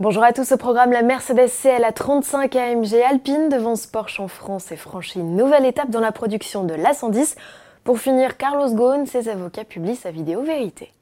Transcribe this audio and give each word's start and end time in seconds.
Bonjour 0.00 0.22
à 0.22 0.32
tous, 0.32 0.52
au 0.52 0.56
programme 0.56 0.92
la 0.92 1.02
Mercedes 1.02 1.48
CL 1.48 1.84
35 1.92 2.54
AMG 2.54 2.94
Alpine 3.04 3.48
devance 3.48 3.88
Porsche 3.88 4.20
en 4.20 4.28
France 4.28 4.70
et 4.70 4.76
franchit 4.76 5.18
une 5.18 5.34
nouvelle 5.34 5.66
étape 5.66 5.90
dans 5.90 5.98
la 5.98 6.12
production 6.12 6.62
de 6.62 6.74
l'A110. 6.74 7.34
Pour 7.82 7.98
finir, 7.98 8.36
Carlos 8.36 8.72
Ghosn, 8.72 9.06
ses 9.06 9.28
avocats 9.28 9.64
publient 9.64 9.96
sa 9.96 10.12
vidéo 10.12 10.42
vérité. 10.42 10.92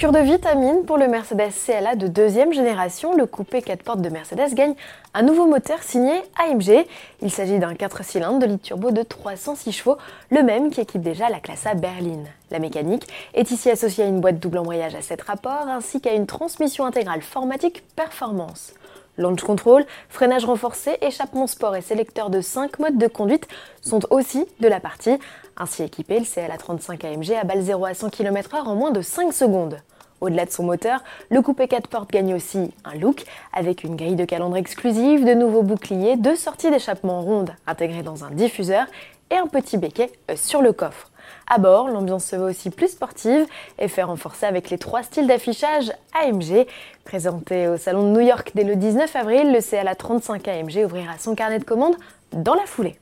Cure 0.00 0.12
de 0.12 0.18
vitamine 0.18 0.86
pour 0.86 0.96
le 0.96 1.08
Mercedes 1.08 1.50
CLA 1.66 1.94
de 1.94 2.06
deuxième 2.06 2.54
génération, 2.54 3.14
le 3.14 3.26
coupé 3.26 3.60
4 3.60 3.82
portes 3.82 4.00
de 4.00 4.08
Mercedes 4.08 4.54
gagne 4.54 4.72
un 5.12 5.20
nouveau 5.20 5.44
moteur 5.44 5.82
signé 5.82 6.22
AMG. 6.42 6.86
Il 7.20 7.30
s'agit 7.30 7.58
d'un 7.58 7.74
4 7.74 8.02
cylindres 8.02 8.38
de 8.38 8.46
litre 8.46 8.62
turbo 8.62 8.92
de 8.92 9.02
306 9.02 9.72
chevaux, 9.72 9.98
le 10.30 10.42
même 10.42 10.70
qui 10.70 10.80
équipe 10.80 11.02
déjà 11.02 11.28
la 11.28 11.38
classe 11.38 11.66
A 11.66 11.74
berline. 11.74 12.24
La 12.50 12.60
mécanique 12.60 13.06
est 13.34 13.50
ici 13.50 13.68
associée 13.68 14.04
à 14.04 14.06
une 14.06 14.22
boîte 14.22 14.38
double 14.38 14.56
embrayage 14.56 14.94
à 14.94 15.02
7 15.02 15.20
rapports 15.20 15.68
ainsi 15.68 16.00
qu'à 16.00 16.14
une 16.14 16.26
transmission 16.26 16.86
intégrale 16.86 17.20
formatique 17.20 17.82
performance. 17.94 18.72
Launch 19.18 19.42
control, 19.42 19.84
freinage 20.08 20.44
renforcé, 20.44 20.96
échappement 21.02 21.46
sport 21.46 21.76
et 21.76 21.82
sélecteur 21.82 22.30
de 22.30 22.40
5 22.40 22.78
modes 22.78 22.98
de 22.98 23.06
conduite 23.06 23.48
sont 23.82 24.00
aussi 24.10 24.46
de 24.60 24.68
la 24.68 24.80
partie. 24.80 25.18
Ainsi 25.56 25.82
équipé, 25.82 26.20
le 26.20 26.24
CLA 26.24 26.56
35 26.56 27.04
AMG 27.04 27.32
a 27.32 27.44
balle 27.44 27.60
0 27.60 27.84
à 27.84 27.94
100 27.94 28.10
km/h 28.10 28.62
en 28.66 28.74
moins 28.74 28.90
de 28.90 29.02
5 29.02 29.32
secondes. 29.32 29.78
Au-delà 30.20 30.44
de 30.44 30.50
son 30.50 30.64
moteur, 30.64 31.02
le 31.30 31.40
coupé 31.42 31.66
4 31.66 31.88
portes 31.88 32.10
gagne 32.10 32.34
aussi 32.34 32.72
un 32.84 32.94
look 32.94 33.24
avec 33.52 33.84
une 33.84 33.96
grille 33.96 34.16
de 34.16 34.24
calandre 34.24 34.56
exclusive, 34.56 35.24
de 35.24 35.34
nouveaux 35.34 35.62
boucliers, 35.62 36.16
deux 36.16 36.36
sorties 36.36 36.70
d'échappement 36.70 37.22
rondes 37.22 37.54
intégrées 37.66 38.02
dans 38.02 38.24
un 38.24 38.30
diffuseur 38.30 38.86
et 39.30 39.36
un 39.36 39.46
petit 39.46 39.78
béquet 39.78 40.10
sur 40.34 40.60
le 40.60 40.72
coffre. 40.72 41.10
À 41.48 41.58
bord, 41.58 41.88
l'ambiance 41.88 42.24
se 42.24 42.36
veut 42.36 42.50
aussi 42.50 42.70
plus 42.70 42.88
sportive 42.88 43.46
et 43.78 43.88
fait 43.88 44.02
renforcer 44.02 44.46
avec 44.46 44.70
les 44.70 44.78
trois 44.78 45.02
styles 45.02 45.26
d'affichage 45.26 45.92
AMG. 46.22 46.66
Présenté 47.04 47.68
au 47.68 47.76
Salon 47.76 48.12
de 48.12 48.18
New 48.18 48.26
York 48.26 48.52
dès 48.54 48.64
le 48.64 48.76
19 48.76 49.14
avril, 49.16 49.52
le 49.52 49.60
CLA 49.60 49.94
35 49.94 50.46
AMG 50.46 50.84
ouvrira 50.84 51.18
son 51.18 51.34
carnet 51.34 51.58
de 51.58 51.64
commandes 51.64 51.96
dans 52.32 52.54
la 52.54 52.66
foulée. 52.66 52.96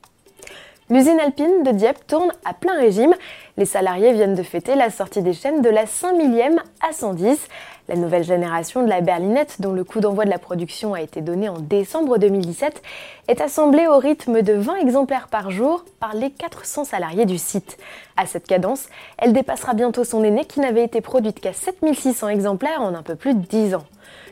L'usine 0.91 1.19
alpine 1.19 1.61
de 1.61 1.69
Dieppe 1.69 2.07
tourne 2.07 2.31
à 2.43 2.55
plein 2.55 2.73
régime. 2.75 3.13
Les 3.57 3.65
salariés 3.65 4.11
viennent 4.11 4.33
de 4.33 4.41
fêter 4.41 4.73
la 4.73 4.89
sortie 4.89 5.21
des 5.21 5.33
chaînes 5.33 5.61
de 5.61 5.69
la 5.69 5.85
5 5.85 6.13
millième 6.13 6.59
à 6.81 6.93
110. 6.93 7.37
La 7.89 7.95
nouvelle 7.95 8.23
génération 8.23 8.81
de 8.83 8.89
la 8.89 8.99
berlinette, 9.01 9.61
dont 9.61 9.71
le 9.71 9.83
coup 9.83 9.99
d'envoi 9.99 10.25
de 10.25 10.31
la 10.31 10.39
production 10.39 10.95
a 10.95 11.01
été 11.01 11.21
donné 11.21 11.47
en 11.47 11.59
décembre 11.59 12.17
2017, 12.17 12.81
est 13.27 13.39
assemblée 13.39 13.85
au 13.85 13.99
rythme 13.99 14.41
de 14.41 14.53
20 14.53 14.77
exemplaires 14.77 15.27
par 15.27 15.51
jour 15.51 15.85
par 15.99 16.15
les 16.15 16.31
400 16.31 16.85
salariés 16.85 17.27
du 17.27 17.37
site. 17.37 17.77
À 18.17 18.25
cette 18.25 18.47
cadence, 18.47 18.89
elle 19.19 19.31
dépassera 19.31 19.75
bientôt 19.75 20.03
son 20.03 20.23
aîné 20.23 20.45
qui 20.45 20.59
n'avait 20.59 20.85
été 20.85 21.01
produite 21.01 21.39
qu'à 21.39 21.53
7600 21.53 22.29
exemplaires 22.29 22.81
en 22.81 22.95
un 22.95 23.03
peu 23.03 23.15
plus 23.15 23.35
de 23.35 23.45
10 23.45 23.75
ans. 23.75 23.85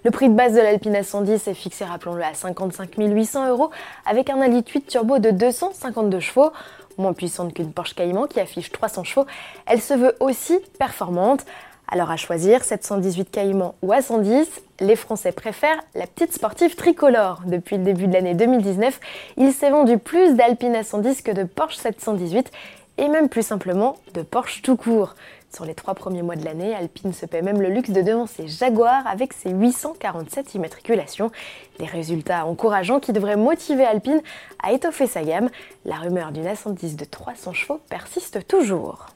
Le 0.04 0.12
prix 0.12 0.30
de 0.30 0.34
base 0.34 0.54
de 0.54 0.60
l'Alpine 0.60 0.94
A110 0.94 1.50
est 1.50 1.54
fixé, 1.54 1.86
rappelons-le, 1.86 2.24
à 2.24 2.34
55 2.34 2.90
800 2.98 3.50
euros 3.50 3.72
avec 4.06 4.30
un 4.30 4.46
8 4.46 4.88
turbo 4.88 5.20
de 5.20 5.32
252 5.32 6.20
chevaux. 6.20 6.52
Moins 6.98 7.14
puissante 7.14 7.54
qu'une 7.54 7.72
Porsche 7.72 7.94
Cayman 7.94 8.28
qui 8.28 8.40
affiche 8.40 8.72
300 8.72 9.04
chevaux, 9.04 9.28
elle 9.66 9.82
se 9.82 9.94
veut 9.94 10.16
aussi 10.20 10.60
performante. 10.80 11.46
Alors 11.90 12.12
à 12.12 12.18
choisir 12.18 12.64
718 12.64 13.32
Cayman 13.32 13.72
ou 13.82 13.94
A110, 13.94 14.46
les 14.82 14.96
Français 14.96 15.32
préfèrent 15.32 15.80
la 15.96 16.06
petite 16.06 16.34
sportive 16.34 16.76
tricolore. 16.76 17.42
Depuis 17.46 17.78
le 17.78 17.84
début 17.84 18.08
de 18.08 18.14
l'année 18.14 18.34
2019, 18.34 19.00
il 19.38 19.54
s'est 19.54 19.70
vendu 19.70 19.98
plus 19.98 20.36
d'Alpine 20.36 20.74
A110 20.74 21.24
que 21.24 21.32
de 21.32 21.44
Porsche 21.44 21.78
718 21.78 22.52
et 22.98 23.08
même 23.08 23.30
plus 23.30 23.46
simplement 23.46 23.98
de 24.14 24.22
Porsche 24.22 24.62
tout 24.62 24.76
court. 24.76 25.16
Sur 25.54 25.66
les 25.66 25.76
trois 25.76 25.94
premiers 25.94 26.22
mois 26.22 26.36
de 26.36 26.44
l'année, 26.44 26.76
Alpine 26.76 27.14
se 27.14 27.26
paie 27.26 27.42
même 27.42 27.62
le 27.62 27.70
luxe 27.70 27.90
de 27.90 28.02
devancer 28.02 28.48
Jaguar 28.48 29.08
avec 29.08 29.34
ses 29.34 29.52
847 29.52 30.56
immatriculations. 30.56 31.32
Des 31.80 31.86
résultats 31.86 32.46
encourageants 32.46 33.00
qui 33.00 33.14
devraient 33.14 33.38
motiver 33.38 33.86
Alpine 33.86 34.22
à 34.62 34.74
étoffer 34.74 35.08
sa 35.08 35.24
gamme. 35.24 35.50
La 35.86 35.96
rumeur 35.96 36.32
d'une 36.32 36.48
A110 36.48 36.96
de 36.96 37.06
300 37.06 37.54
chevaux 37.54 37.80
persiste 37.90 38.46
toujours. 38.48 39.08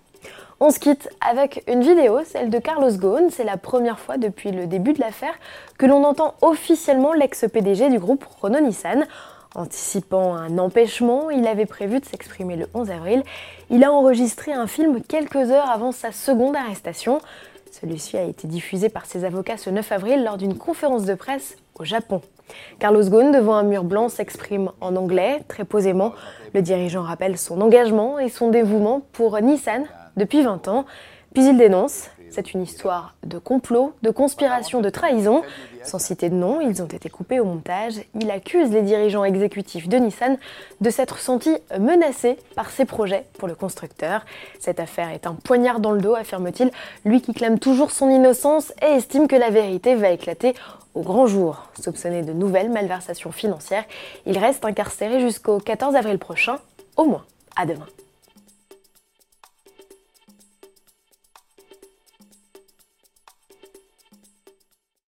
On 0.63 0.69
se 0.69 0.79
quitte 0.79 1.09
avec 1.27 1.63
une 1.67 1.81
vidéo, 1.81 2.19
celle 2.23 2.51
de 2.51 2.59
Carlos 2.59 2.91
Ghosn. 2.91 3.29
C'est 3.31 3.43
la 3.43 3.57
première 3.57 3.99
fois 3.99 4.17
depuis 4.17 4.51
le 4.51 4.67
début 4.67 4.93
de 4.93 4.99
l'affaire 4.99 5.33
que 5.79 5.87
l'on 5.87 6.03
entend 6.03 6.35
officiellement 6.41 7.13
l'ex-PDG 7.13 7.89
du 7.89 7.97
groupe 7.97 8.23
Renault-Nissan. 8.41 9.07
Anticipant 9.53 10.33
un 10.33 10.57
empêchement, 10.57 11.29
il 11.29 11.45
avait 11.45 11.65
prévu 11.65 11.99
de 11.99 12.05
s'exprimer 12.05 12.55
le 12.55 12.67
11 12.73 12.89
avril. 12.89 13.23
Il 13.69 13.83
a 13.83 13.91
enregistré 13.91 14.53
un 14.53 14.65
film 14.65 15.01
quelques 15.01 15.35
heures 15.35 15.69
avant 15.69 15.91
sa 15.91 16.13
seconde 16.13 16.55
arrestation. 16.55 17.19
Celui-ci 17.69 18.17
a 18.17 18.23
été 18.23 18.47
diffusé 18.47 18.87
par 18.87 19.05
ses 19.05 19.25
avocats 19.25 19.57
ce 19.57 19.69
9 19.69 19.91
avril 19.91 20.23
lors 20.23 20.37
d'une 20.37 20.57
conférence 20.57 21.03
de 21.03 21.15
presse 21.15 21.57
au 21.77 21.83
Japon. 21.83 22.21
Carlos 22.79 23.03
Ghosn, 23.03 23.31
devant 23.31 23.55
un 23.55 23.63
mur 23.63 23.83
blanc, 23.83 24.07
s'exprime 24.07 24.71
en 24.79 24.95
anglais, 24.95 25.41
très 25.49 25.65
posément. 25.65 26.13
Le 26.53 26.61
dirigeant 26.61 27.01
rappelle 27.01 27.37
son 27.37 27.59
engagement 27.59 28.19
et 28.19 28.29
son 28.29 28.51
dévouement 28.51 29.01
pour 29.11 29.39
Nissan 29.41 29.83
depuis 30.15 30.43
20 30.43 30.69
ans. 30.69 30.85
Puis 31.33 31.45
il 31.47 31.57
dénonce 31.57 32.09
c'est 32.31 32.53
une 32.53 32.63
histoire 32.63 33.13
de 33.23 33.37
complot, 33.37 33.93
de 34.01 34.09
conspiration, 34.09 34.81
de 34.81 34.89
trahison. 34.89 35.43
Sans 35.83 35.99
citer 35.99 36.29
de 36.29 36.35
nom, 36.35 36.61
ils 36.61 36.81
ont 36.81 36.87
été 36.87 37.09
coupés 37.09 37.39
au 37.39 37.45
montage. 37.45 37.95
Il 38.19 38.31
accuse 38.31 38.71
les 38.71 38.81
dirigeants 38.81 39.23
exécutifs 39.23 39.89
de 39.89 39.97
Nissan 39.97 40.37
de 40.79 40.89
s'être 40.89 41.19
sentis 41.19 41.57
menacés 41.77 42.37
par 42.55 42.69
ses 42.69 42.85
projets 42.85 43.25
pour 43.37 43.47
le 43.47 43.55
constructeur. 43.55 44.25
Cette 44.59 44.79
affaire 44.79 45.09
est 45.09 45.27
un 45.27 45.33
poignard 45.33 45.79
dans 45.79 45.91
le 45.91 46.01
dos, 46.01 46.15
affirme-t-il, 46.15 46.71
lui 47.05 47.21
qui 47.21 47.33
clame 47.33 47.59
toujours 47.59 47.91
son 47.91 48.09
innocence 48.09 48.73
et 48.81 48.95
estime 48.95 49.27
que 49.27 49.35
la 49.35 49.49
vérité 49.49 49.95
va 49.95 50.09
éclater 50.09 50.53
au 50.93 51.01
grand 51.01 51.27
jour. 51.27 51.67
Soupçonné 51.79 52.21
de 52.21 52.33
nouvelles 52.33 52.69
malversations 52.69 53.31
financières, 53.31 53.85
il 54.25 54.37
reste 54.37 54.65
incarcéré 54.65 55.19
jusqu'au 55.19 55.59
14 55.59 55.95
avril 55.95 56.17
prochain, 56.17 56.59
au 56.95 57.05
moins. 57.05 57.25
À 57.55 57.65
demain. 57.65 57.87